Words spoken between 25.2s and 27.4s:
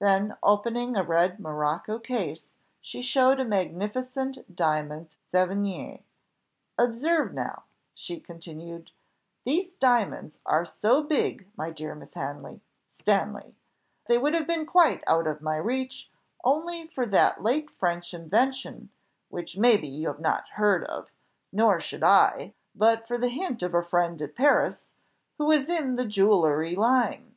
who is in the jewellery line.